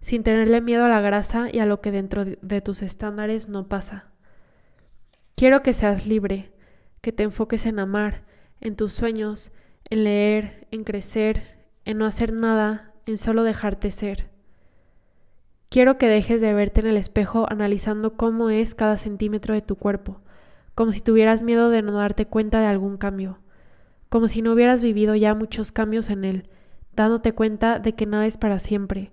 sin 0.00 0.22
tenerle 0.22 0.62
miedo 0.62 0.86
a 0.86 0.88
la 0.88 1.02
grasa 1.02 1.48
y 1.52 1.58
a 1.58 1.66
lo 1.66 1.82
que 1.82 1.90
dentro 1.90 2.24
de 2.24 2.60
tus 2.62 2.80
estándares 2.80 3.50
no 3.50 3.68
pasa. 3.68 4.06
Quiero 5.34 5.62
que 5.62 5.74
seas 5.74 6.06
libre, 6.06 6.54
que 7.02 7.12
te 7.12 7.24
enfoques 7.24 7.66
en 7.66 7.78
amar, 7.78 8.24
en 8.62 8.74
tus 8.74 8.94
sueños, 8.94 9.52
en 9.90 10.04
leer, 10.04 10.66
en 10.70 10.84
crecer, 10.84 11.66
en 11.84 11.98
no 11.98 12.06
hacer 12.06 12.32
nada, 12.32 12.94
en 13.04 13.18
solo 13.18 13.42
dejarte 13.42 13.90
ser. 13.90 14.32
Quiero 15.74 15.98
que 15.98 16.06
dejes 16.06 16.40
de 16.40 16.54
verte 16.54 16.82
en 16.82 16.86
el 16.86 16.96
espejo 16.96 17.46
analizando 17.50 18.14
cómo 18.14 18.48
es 18.48 18.76
cada 18.76 18.96
centímetro 18.96 19.54
de 19.54 19.60
tu 19.60 19.74
cuerpo, 19.74 20.20
como 20.76 20.92
si 20.92 21.00
tuvieras 21.00 21.42
miedo 21.42 21.68
de 21.68 21.82
no 21.82 21.94
darte 21.94 22.26
cuenta 22.26 22.60
de 22.60 22.66
algún 22.68 22.96
cambio, 22.96 23.40
como 24.08 24.28
si 24.28 24.40
no 24.40 24.52
hubieras 24.52 24.84
vivido 24.84 25.16
ya 25.16 25.34
muchos 25.34 25.72
cambios 25.72 26.10
en 26.10 26.24
él, 26.24 26.48
dándote 26.94 27.32
cuenta 27.32 27.80
de 27.80 27.92
que 27.96 28.06
nada 28.06 28.24
es 28.24 28.38
para 28.38 28.60
siempre, 28.60 29.10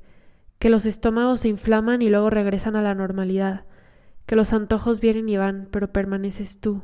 que 0.60 0.70
los 0.70 0.86
estómagos 0.86 1.39
se 1.39 1.48
inflaman 1.48 2.03
y 2.03 2.12
luego 2.12 2.30
regresan 2.30 2.75
a 2.75 2.84
la 2.84 2.94
normalidad, 2.94 3.65
que 4.27 4.36
los 4.36 4.53
antojos 4.53 5.00
vienen 5.00 5.30
y 5.30 5.38
van, 5.38 5.68
pero 5.72 5.91
permaneces 5.91 6.60
tú. 6.60 6.84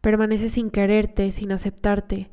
Permaneces 0.00 0.52
sin 0.52 0.70
quererte, 0.70 1.32
sin 1.32 1.50
aceptarte. 1.50 2.30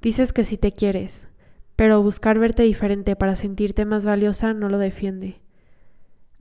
Dices 0.00 0.32
que 0.32 0.44
sí 0.44 0.56
te 0.56 0.72
quieres, 0.72 1.28
pero 1.76 2.02
buscar 2.02 2.38
verte 2.38 2.62
diferente 2.62 3.14
para 3.14 3.36
sentirte 3.36 3.84
más 3.84 4.06
valiosa 4.06 4.54
no 4.54 4.70
lo 4.70 4.78
defiende. 4.78 5.41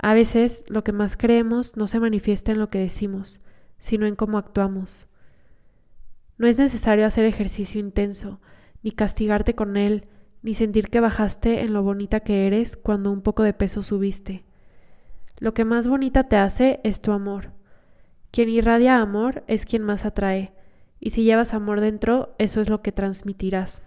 A 0.03 0.15
veces 0.15 0.63
lo 0.67 0.83
que 0.83 0.93
más 0.93 1.15
creemos 1.15 1.77
no 1.77 1.85
se 1.85 1.99
manifiesta 1.99 2.51
en 2.51 2.57
lo 2.57 2.71
que 2.71 2.79
decimos, 2.79 3.39
sino 3.77 4.07
en 4.07 4.15
cómo 4.15 4.39
actuamos. 4.39 5.07
No 6.39 6.47
es 6.47 6.57
necesario 6.57 7.05
hacer 7.05 7.25
ejercicio 7.25 7.79
intenso, 7.79 8.41
ni 8.81 8.91
castigarte 8.91 9.53
con 9.53 9.77
él, 9.77 10.07
ni 10.41 10.55
sentir 10.55 10.89
que 10.89 11.01
bajaste 11.01 11.61
en 11.61 11.73
lo 11.73 11.83
bonita 11.83 12.21
que 12.21 12.47
eres 12.47 12.77
cuando 12.77 13.11
un 13.11 13.21
poco 13.21 13.43
de 13.43 13.53
peso 13.53 13.83
subiste. 13.83 14.43
Lo 15.37 15.53
que 15.53 15.65
más 15.65 15.87
bonita 15.87 16.23
te 16.23 16.35
hace 16.35 16.81
es 16.83 17.01
tu 17.01 17.11
amor. 17.11 17.51
Quien 18.31 18.49
irradia 18.49 18.99
amor 18.99 19.43
es 19.45 19.65
quien 19.65 19.83
más 19.83 20.03
atrae, 20.05 20.51
y 20.99 21.11
si 21.11 21.23
llevas 21.23 21.53
amor 21.53 21.79
dentro, 21.79 22.33
eso 22.39 22.59
es 22.59 22.71
lo 22.71 22.81
que 22.81 22.91
transmitirás. 22.91 23.83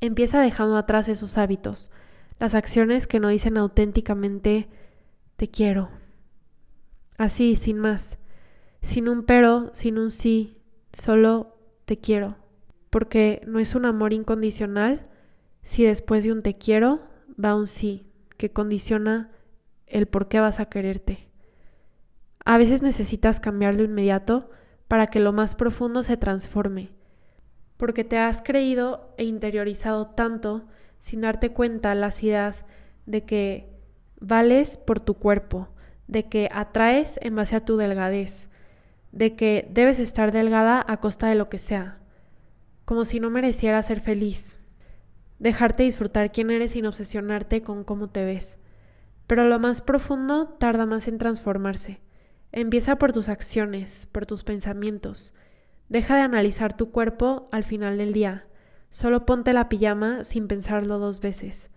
Empieza 0.00 0.40
dejando 0.40 0.76
atrás 0.76 1.08
esos 1.08 1.36
hábitos, 1.36 1.90
las 2.38 2.54
acciones 2.54 3.08
que 3.08 3.18
no 3.18 3.26
dicen 3.26 3.56
auténticamente 3.56 4.68
te 5.36 5.48
quiero. 5.48 5.90
Así, 7.16 7.54
sin 7.54 7.78
más, 7.78 8.18
sin 8.82 9.08
un 9.08 9.24
pero, 9.24 9.70
sin 9.74 9.98
un 9.98 10.10
sí, 10.10 10.58
solo 10.92 11.56
te 11.84 11.98
quiero. 11.98 12.36
Porque 12.90 13.42
no 13.46 13.58
es 13.58 13.74
un 13.74 13.84
amor 13.84 14.12
incondicional 14.12 15.08
si 15.62 15.84
después 15.84 16.24
de 16.24 16.32
un 16.32 16.42
te 16.42 16.56
quiero 16.56 17.02
va 17.42 17.54
un 17.54 17.66
sí, 17.66 18.06
que 18.36 18.52
condiciona 18.52 19.30
el 19.86 20.06
por 20.06 20.28
qué 20.28 20.40
vas 20.40 20.60
a 20.60 20.68
quererte. 20.68 21.28
A 22.44 22.58
veces 22.58 22.82
necesitas 22.82 23.40
cambiar 23.40 23.76
de 23.76 23.84
inmediato 23.84 24.50
para 24.88 25.06
que 25.06 25.20
lo 25.20 25.32
más 25.32 25.54
profundo 25.54 26.02
se 26.02 26.16
transforme 26.16 26.92
porque 27.76 28.04
te 28.04 28.18
has 28.18 28.42
creído 28.42 29.14
e 29.16 29.24
interiorizado 29.24 30.06
tanto 30.06 30.64
sin 30.98 31.22
darte 31.22 31.52
cuenta 31.52 31.94
las 31.94 32.22
ideas 32.22 32.64
de 33.06 33.24
que 33.24 33.73
vales 34.26 34.78
por 34.78 35.00
tu 35.00 35.14
cuerpo, 35.14 35.68
de 36.06 36.28
que 36.28 36.48
atraes 36.52 37.18
en 37.22 37.34
base 37.34 37.56
a 37.56 37.64
tu 37.64 37.76
delgadez, 37.76 38.48
de 39.12 39.36
que 39.36 39.68
debes 39.70 39.98
estar 39.98 40.32
delgada 40.32 40.84
a 40.86 40.98
costa 40.98 41.28
de 41.28 41.34
lo 41.34 41.48
que 41.48 41.58
sea, 41.58 41.98
como 42.84 43.04
si 43.04 43.20
no 43.20 43.30
merecieras 43.30 43.86
ser 43.86 44.00
feliz, 44.00 44.58
dejarte 45.38 45.82
disfrutar 45.84 46.32
quién 46.32 46.50
eres 46.50 46.72
sin 46.72 46.86
obsesionarte 46.86 47.62
con 47.62 47.84
cómo 47.84 48.08
te 48.08 48.24
ves. 48.24 48.58
Pero 49.26 49.44
lo 49.48 49.58
más 49.58 49.80
profundo 49.80 50.48
tarda 50.48 50.84
más 50.84 51.08
en 51.08 51.18
transformarse. 51.18 52.00
Empieza 52.52 52.96
por 52.96 53.12
tus 53.12 53.28
acciones, 53.28 54.06
por 54.12 54.26
tus 54.26 54.44
pensamientos, 54.44 55.32
Deja 55.88 56.16
de 56.16 56.22
analizar 56.22 56.76
tu 56.76 56.90
cuerpo 56.90 57.48
al 57.52 57.62
final 57.62 57.98
del 57.98 58.12
día. 58.12 58.46
Solo 58.90 59.26
ponte 59.26 59.52
la 59.52 59.68
pijama 59.68 60.24
sin 60.24 60.48
pensarlo 60.48 60.98
dos 60.98 61.20
veces. 61.20 61.70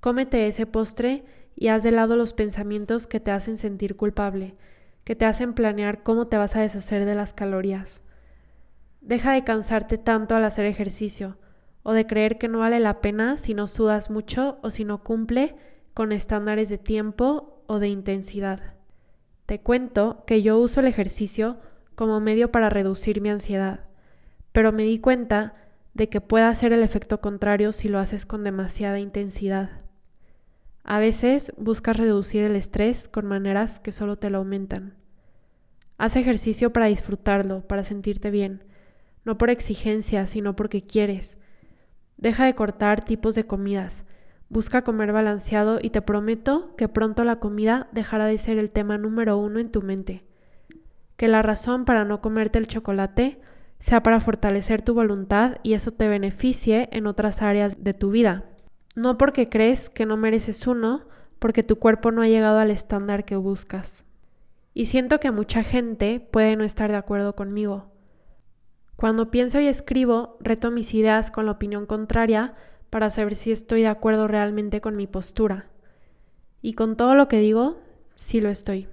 Cómete 0.00 0.46
ese 0.46 0.66
postre 0.66 1.24
y 1.56 1.68
haz 1.68 1.82
de 1.82 1.90
lado 1.90 2.16
los 2.16 2.32
pensamientos 2.32 3.06
que 3.06 3.20
te 3.20 3.30
hacen 3.30 3.56
sentir 3.56 3.96
culpable, 3.96 4.54
que 5.04 5.16
te 5.16 5.24
hacen 5.24 5.54
planear 5.54 6.02
cómo 6.02 6.26
te 6.28 6.36
vas 6.36 6.56
a 6.56 6.60
deshacer 6.60 7.04
de 7.04 7.14
las 7.14 7.32
calorías. 7.32 8.02
Deja 9.00 9.32
de 9.32 9.44
cansarte 9.44 9.98
tanto 9.98 10.34
al 10.34 10.44
hacer 10.44 10.66
ejercicio, 10.66 11.36
o 11.82 11.92
de 11.92 12.06
creer 12.06 12.38
que 12.38 12.48
no 12.48 12.60
vale 12.60 12.80
la 12.80 13.00
pena 13.00 13.36
si 13.36 13.54
no 13.54 13.66
sudas 13.66 14.10
mucho 14.10 14.58
o 14.62 14.70
si 14.70 14.84
no 14.84 15.02
cumple 15.02 15.56
con 15.94 16.12
estándares 16.12 16.68
de 16.68 16.78
tiempo 16.78 17.64
o 17.66 17.78
de 17.78 17.88
intensidad. 17.88 18.74
Te 19.46 19.60
cuento 19.60 20.24
que 20.26 20.42
yo 20.42 20.58
uso 20.58 20.80
el 20.80 20.86
ejercicio 20.86 21.58
como 21.94 22.20
medio 22.20 22.52
para 22.52 22.70
reducir 22.70 23.20
mi 23.20 23.30
ansiedad, 23.30 23.80
pero 24.52 24.72
me 24.72 24.84
di 24.84 24.98
cuenta 24.98 25.54
de 25.94 26.08
que 26.08 26.20
puede 26.20 26.44
hacer 26.44 26.72
el 26.72 26.82
efecto 26.82 27.20
contrario 27.20 27.72
si 27.72 27.88
lo 27.88 27.98
haces 27.98 28.24
con 28.24 28.44
demasiada 28.44 28.98
intensidad. 28.98 29.81
A 30.84 30.98
veces 30.98 31.52
buscas 31.56 31.96
reducir 31.96 32.42
el 32.42 32.56
estrés 32.56 33.08
con 33.08 33.26
maneras 33.26 33.80
que 33.80 33.92
solo 33.92 34.16
te 34.16 34.30
lo 34.30 34.38
aumentan. 34.38 34.94
Haz 35.98 36.16
ejercicio 36.16 36.72
para 36.72 36.86
disfrutarlo, 36.86 37.66
para 37.66 37.84
sentirte 37.84 38.30
bien, 38.30 38.64
no 39.24 39.38
por 39.38 39.50
exigencia, 39.50 40.26
sino 40.26 40.56
porque 40.56 40.84
quieres. 40.84 41.38
Deja 42.16 42.44
de 42.44 42.54
cortar 42.54 43.04
tipos 43.04 43.34
de 43.34 43.44
comidas, 43.44 44.04
busca 44.48 44.82
comer 44.82 45.12
balanceado 45.12 45.78
y 45.80 45.90
te 45.90 46.02
prometo 46.02 46.74
que 46.76 46.88
pronto 46.88 47.24
la 47.24 47.36
comida 47.36 47.88
dejará 47.92 48.26
de 48.26 48.38
ser 48.38 48.58
el 48.58 48.70
tema 48.70 48.98
número 48.98 49.38
uno 49.38 49.60
en 49.60 49.70
tu 49.70 49.82
mente 49.82 50.24
que 51.22 51.28
la 51.28 51.40
razón 51.40 51.84
para 51.84 52.04
no 52.04 52.20
comerte 52.20 52.58
el 52.58 52.66
chocolate 52.66 53.40
sea 53.78 54.02
para 54.02 54.18
fortalecer 54.18 54.82
tu 54.82 54.92
voluntad 54.92 55.58
y 55.62 55.74
eso 55.74 55.92
te 55.92 56.08
beneficie 56.08 56.88
en 56.90 57.06
otras 57.06 57.42
áreas 57.42 57.84
de 57.84 57.94
tu 57.94 58.10
vida. 58.10 58.44
No 58.94 59.16
porque 59.16 59.48
crees 59.48 59.88
que 59.88 60.06
no 60.06 60.16
mereces 60.16 60.66
uno, 60.66 61.06
porque 61.38 61.62
tu 61.62 61.76
cuerpo 61.76 62.12
no 62.12 62.22
ha 62.22 62.28
llegado 62.28 62.58
al 62.58 62.70
estándar 62.70 63.24
que 63.24 63.36
buscas. 63.36 64.04
Y 64.74 64.86
siento 64.86 65.18
que 65.18 65.30
mucha 65.30 65.62
gente 65.62 66.20
puede 66.20 66.56
no 66.56 66.64
estar 66.64 66.90
de 66.90 66.96
acuerdo 66.96 67.34
conmigo. 67.34 67.90
Cuando 68.96 69.30
pienso 69.30 69.58
y 69.60 69.66
escribo, 69.66 70.36
reto 70.40 70.70
mis 70.70 70.94
ideas 70.94 71.30
con 71.30 71.46
la 71.46 71.52
opinión 71.52 71.86
contraria 71.86 72.54
para 72.90 73.10
saber 73.10 73.34
si 73.34 73.50
estoy 73.50 73.80
de 73.80 73.88
acuerdo 73.88 74.28
realmente 74.28 74.80
con 74.80 74.96
mi 74.96 75.06
postura. 75.06 75.70
Y 76.60 76.74
con 76.74 76.96
todo 76.96 77.14
lo 77.14 77.26
que 77.26 77.38
digo, 77.38 77.80
sí 78.14 78.40
lo 78.40 78.48
estoy. 78.48 78.88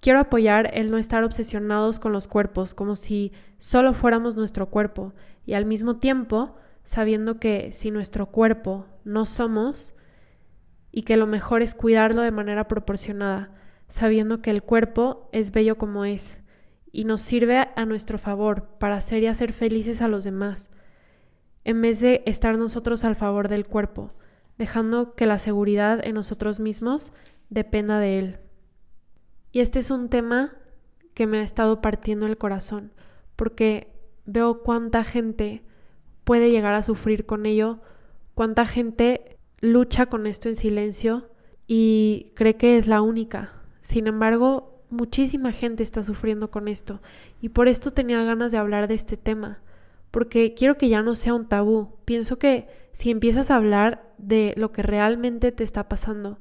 Quiero 0.00 0.20
apoyar 0.20 0.70
el 0.74 0.90
no 0.90 0.98
estar 0.98 1.24
obsesionados 1.24 1.98
con 1.98 2.12
los 2.12 2.28
cuerpos, 2.28 2.74
como 2.74 2.94
si 2.94 3.32
solo 3.56 3.94
fuéramos 3.94 4.36
nuestro 4.36 4.66
cuerpo, 4.66 5.12
y 5.46 5.54
al 5.54 5.64
mismo 5.64 5.96
tiempo 5.96 6.56
sabiendo 6.88 7.38
que 7.38 7.70
si 7.72 7.90
nuestro 7.90 8.30
cuerpo 8.30 8.86
no 9.04 9.26
somos, 9.26 9.94
y 10.90 11.02
que 11.02 11.18
lo 11.18 11.26
mejor 11.26 11.60
es 11.60 11.74
cuidarlo 11.74 12.22
de 12.22 12.30
manera 12.30 12.66
proporcionada, 12.66 13.52
sabiendo 13.88 14.40
que 14.40 14.48
el 14.48 14.62
cuerpo 14.62 15.28
es 15.30 15.50
bello 15.50 15.76
como 15.76 16.06
es, 16.06 16.40
y 16.90 17.04
nos 17.04 17.20
sirve 17.20 17.68
a 17.76 17.84
nuestro 17.84 18.18
favor 18.18 18.78
para 18.78 18.96
hacer 18.96 19.22
y 19.22 19.26
hacer 19.26 19.52
felices 19.52 20.00
a 20.00 20.08
los 20.08 20.24
demás, 20.24 20.70
en 21.64 21.82
vez 21.82 22.00
de 22.00 22.22
estar 22.24 22.56
nosotros 22.56 23.04
al 23.04 23.16
favor 23.16 23.48
del 23.48 23.66
cuerpo, 23.66 24.14
dejando 24.56 25.14
que 25.14 25.26
la 25.26 25.36
seguridad 25.36 26.00
en 26.02 26.14
nosotros 26.14 26.58
mismos 26.58 27.12
dependa 27.50 28.00
de 28.00 28.18
él. 28.18 28.38
Y 29.52 29.60
este 29.60 29.80
es 29.80 29.90
un 29.90 30.08
tema 30.08 30.56
que 31.12 31.26
me 31.26 31.40
ha 31.40 31.42
estado 31.42 31.82
partiendo 31.82 32.24
el 32.24 32.38
corazón, 32.38 32.94
porque 33.36 33.92
veo 34.24 34.62
cuánta 34.62 35.04
gente 35.04 35.67
puede 36.28 36.50
llegar 36.50 36.74
a 36.74 36.82
sufrir 36.82 37.24
con 37.24 37.46
ello, 37.46 37.78
cuánta 38.34 38.66
gente 38.66 39.38
lucha 39.62 40.10
con 40.10 40.26
esto 40.26 40.50
en 40.50 40.56
silencio 40.56 41.30
y 41.66 42.32
cree 42.34 42.58
que 42.58 42.76
es 42.76 42.86
la 42.86 43.00
única. 43.00 43.54
Sin 43.80 44.06
embargo, 44.06 44.84
muchísima 44.90 45.52
gente 45.52 45.82
está 45.82 46.02
sufriendo 46.02 46.50
con 46.50 46.68
esto 46.68 47.00
y 47.40 47.48
por 47.48 47.66
esto 47.66 47.92
tenía 47.92 48.22
ganas 48.24 48.52
de 48.52 48.58
hablar 48.58 48.88
de 48.88 48.94
este 48.94 49.16
tema, 49.16 49.62
porque 50.10 50.52
quiero 50.52 50.76
que 50.76 50.90
ya 50.90 51.00
no 51.00 51.14
sea 51.14 51.32
un 51.32 51.48
tabú. 51.48 51.94
Pienso 52.04 52.38
que 52.38 52.68
si 52.92 53.10
empiezas 53.10 53.50
a 53.50 53.56
hablar 53.56 54.12
de 54.18 54.52
lo 54.58 54.70
que 54.70 54.82
realmente 54.82 55.50
te 55.50 55.64
está 55.64 55.88
pasando, 55.88 56.40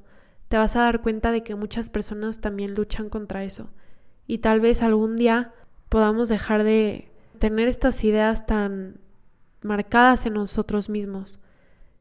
te 0.50 0.58
vas 0.58 0.76
a 0.76 0.82
dar 0.82 1.02
cuenta 1.02 1.32
de 1.32 1.44
que 1.44 1.56
muchas 1.56 1.90
personas 1.90 2.42
también 2.42 2.76
luchan 2.76 3.08
contra 3.08 3.46
eso. 3.46 3.70
Y 4.26 4.40
tal 4.40 4.60
vez 4.60 4.82
algún 4.82 5.16
día 5.16 5.54
podamos 5.88 6.28
dejar 6.28 6.66
de 6.66 7.10
tener 7.40 7.70
estas 7.70 8.04
ideas 8.04 8.46
tan 8.46 9.07
marcadas 9.64 10.26
en 10.26 10.34
nosotros 10.34 10.90
mismos. 10.90 11.40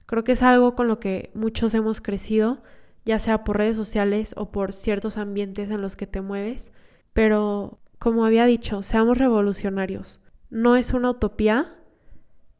Creo 0.06 0.24
que 0.24 0.32
es 0.32 0.42
algo 0.42 0.74
con 0.74 0.88
lo 0.88 1.00
que 1.00 1.30
muchos 1.34 1.74
hemos 1.74 2.00
crecido, 2.00 2.62
ya 3.04 3.18
sea 3.18 3.44
por 3.44 3.58
redes 3.58 3.76
sociales 3.76 4.34
o 4.36 4.50
por 4.50 4.72
ciertos 4.72 5.18
ambientes 5.18 5.70
en 5.70 5.82
los 5.82 5.96
que 5.96 6.06
te 6.06 6.20
mueves, 6.20 6.72
pero 7.12 7.78
como 7.98 8.24
había 8.24 8.46
dicho, 8.46 8.82
seamos 8.82 9.18
revolucionarios. 9.18 10.20
No 10.50 10.76
es 10.76 10.92
una 10.92 11.10
utopía 11.10 11.74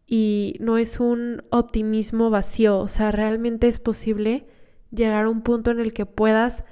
y 0.06 0.56
no 0.60 0.78
es 0.78 0.98
un 1.00 1.42
optimismo 1.50 2.30
vacío, 2.30 2.78
o 2.78 2.88
sea, 2.88 3.12
realmente 3.12 3.68
es 3.68 3.78
posible 3.78 4.46
llegar 4.90 5.26
a 5.26 5.30
un 5.30 5.42
punto 5.42 5.70
en 5.70 5.80
el 5.80 5.92
que 5.92 6.06
puedas 6.06 6.64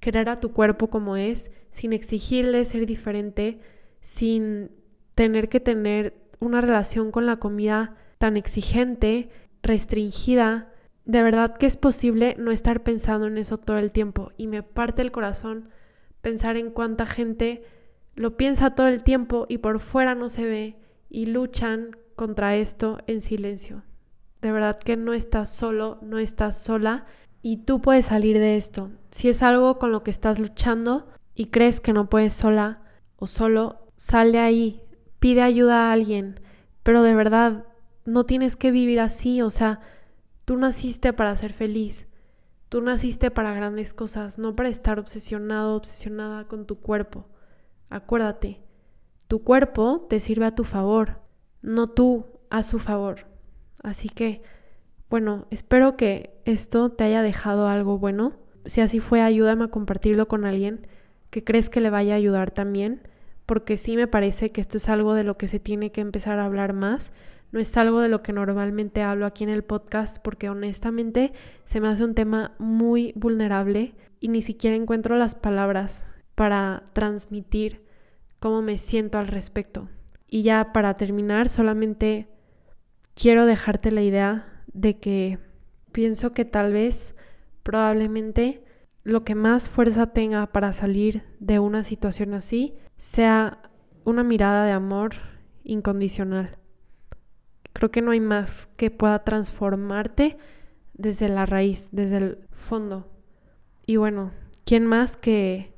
querer 0.00 0.28
a 0.28 0.40
tu 0.40 0.52
cuerpo 0.52 0.88
como 0.88 1.16
es, 1.16 1.50
sin 1.70 1.92
exigirle 1.92 2.64
ser 2.64 2.86
diferente, 2.86 3.60
sin 4.00 4.70
tener 5.14 5.48
que 5.48 5.60
tener 5.60 6.27
una 6.40 6.60
relación 6.60 7.10
con 7.10 7.26
la 7.26 7.36
comida 7.36 7.96
tan 8.18 8.36
exigente, 8.36 9.30
restringida. 9.62 10.72
De 11.04 11.22
verdad 11.22 11.56
que 11.56 11.66
es 11.66 11.76
posible 11.76 12.34
no 12.38 12.50
estar 12.50 12.82
pensando 12.82 13.26
en 13.26 13.38
eso 13.38 13.58
todo 13.58 13.78
el 13.78 13.92
tiempo 13.92 14.32
y 14.36 14.46
me 14.46 14.62
parte 14.62 15.02
el 15.02 15.12
corazón 15.12 15.70
pensar 16.20 16.56
en 16.56 16.70
cuánta 16.70 17.06
gente 17.06 17.62
lo 18.14 18.36
piensa 18.36 18.74
todo 18.74 18.88
el 18.88 19.02
tiempo 19.02 19.46
y 19.48 19.58
por 19.58 19.78
fuera 19.78 20.14
no 20.14 20.28
se 20.28 20.44
ve 20.44 20.76
y 21.08 21.26
luchan 21.26 21.96
contra 22.16 22.56
esto 22.56 22.98
en 23.06 23.20
silencio. 23.20 23.82
De 24.42 24.52
verdad 24.52 24.78
que 24.78 24.96
no 24.96 25.14
estás 25.14 25.50
solo, 25.50 25.98
no 26.02 26.18
estás 26.18 26.58
sola 26.58 27.06
y 27.42 27.58
tú 27.58 27.80
puedes 27.80 28.06
salir 28.06 28.38
de 28.38 28.56
esto. 28.56 28.90
Si 29.10 29.28
es 29.28 29.42
algo 29.42 29.78
con 29.78 29.92
lo 29.92 30.02
que 30.02 30.10
estás 30.10 30.38
luchando 30.38 31.08
y 31.34 31.46
crees 31.46 31.80
que 31.80 31.92
no 31.92 32.10
puedes 32.10 32.32
sola 32.32 32.82
o 33.16 33.26
solo, 33.26 33.86
sal 33.96 34.32
de 34.32 34.38
ahí, 34.38 34.82
pide 35.18 35.42
ayuda 35.42 35.88
a 35.88 35.92
alguien, 35.92 36.40
pero 36.82 37.02
de 37.02 37.14
verdad 37.14 37.64
no 38.04 38.24
tienes 38.24 38.56
que 38.56 38.70
vivir 38.70 39.00
así, 39.00 39.42
o 39.42 39.50
sea, 39.50 39.80
tú 40.44 40.56
naciste 40.56 41.12
para 41.12 41.36
ser 41.36 41.52
feliz, 41.52 42.08
tú 42.68 42.80
naciste 42.80 43.30
para 43.30 43.54
grandes 43.54 43.94
cosas, 43.94 44.38
no 44.38 44.56
para 44.56 44.68
estar 44.68 44.98
obsesionado, 44.98 45.76
obsesionada 45.76 46.46
con 46.46 46.66
tu 46.66 46.76
cuerpo. 46.76 47.26
Acuérdate, 47.90 48.62
tu 49.26 49.42
cuerpo 49.42 50.06
te 50.08 50.20
sirve 50.20 50.46
a 50.46 50.54
tu 50.54 50.64
favor, 50.64 51.20
no 51.62 51.86
tú 51.86 52.26
a 52.50 52.62
su 52.62 52.78
favor. 52.78 53.26
Así 53.82 54.08
que, 54.08 54.42
bueno, 55.10 55.46
espero 55.50 55.96
que 55.96 56.40
esto 56.44 56.90
te 56.90 57.04
haya 57.04 57.22
dejado 57.22 57.68
algo 57.68 57.98
bueno. 57.98 58.36
Si 58.64 58.80
así 58.80 59.00
fue, 59.00 59.22
ayúdame 59.22 59.64
a 59.64 59.68
compartirlo 59.68 60.28
con 60.28 60.44
alguien 60.44 60.86
que 61.30 61.44
crees 61.44 61.68
que 61.68 61.80
le 61.80 61.90
vaya 61.90 62.14
a 62.14 62.16
ayudar 62.16 62.50
también 62.50 63.07
porque 63.48 63.78
sí 63.78 63.96
me 63.96 64.06
parece 64.06 64.52
que 64.52 64.60
esto 64.60 64.76
es 64.76 64.90
algo 64.90 65.14
de 65.14 65.24
lo 65.24 65.32
que 65.32 65.46
se 65.46 65.58
tiene 65.58 65.90
que 65.90 66.02
empezar 66.02 66.38
a 66.38 66.44
hablar 66.44 66.74
más. 66.74 67.14
No 67.50 67.58
es 67.58 67.74
algo 67.78 68.00
de 68.00 68.10
lo 68.10 68.22
que 68.22 68.34
normalmente 68.34 69.00
hablo 69.00 69.24
aquí 69.24 69.42
en 69.42 69.48
el 69.48 69.64
podcast 69.64 70.22
porque 70.22 70.50
honestamente 70.50 71.32
se 71.64 71.80
me 71.80 71.88
hace 71.88 72.04
un 72.04 72.14
tema 72.14 72.54
muy 72.58 73.14
vulnerable 73.16 73.94
y 74.20 74.28
ni 74.28 74.42
siquiera 74.42 74.76
encuentro 74.76 75.16
las 75.16 75.34
palabras 75.34 76.08
para 76.34 76.90
transmitir 76.92 77.86
cómo 78.38 78.60
me 78.60 78.76
siento 78.76 79.16
al 79.16 79.28
respecto. 79.28 79.88
Y 80.28 80.42
ya 80.42 80.74
para 80.74 80.92
terminar, 80.92 81.48
solamente 81.48 82.28
quiero 83.14 83.46
dejarte 83.46 83.92
la 83.92 84.02
idea 84.02 84.62
de 84.74 84.98
que 84.98 85.38
pienso 85.90 86.34
que 86.34 86.44
tal 86.44 86.74
vez, 86.74 87.14
probablemente, 87.62 88.62
lo 89.04 89.24
que 89.24 89.34
más 89.34 89.70
fuerza 89.70 90.08
tenga 90.08 90.52
para 90.52 90.74
salir 90.74 91.22
de 91.40 91.58
una 91.60 91.82
situación 91.82 92.34
así 92.34 92.74
sea 92.98 93.58
una 94.04 94.22
mirada 94.22 94.64
de 94.66 94.72
amor 94.72 95.14
incondicional. 95.64 96.58
Creo 97.72 97.90
que 97.90 98.02
no 98.02 98.10
hay 98.10 98.20
más 98.20 98.66
que 98.76 98.90
pueda 98.90 99.24
transformarte 99.24 100.36
desde 100.94 101.28
la 101.28 101.46
raíz, 101.46 101.88
desde 101.92 102.16
el 102.16 102.38
fondo. 102.50 103.08
Y 103.86 103.96
bueno, 103.96 104.32
¿quién 104.64 104.84
más 104.84 105.16
que 105.16 105.72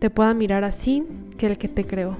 te 0.00 0.10
pueda 0.10 0.34
mirar 0.34 0.64
así 0.64 1.06
que 1.38 1.46
el 1.46 1.58
que 1.58 1.68
te 1.68 1.86
creó? 1.86 2.16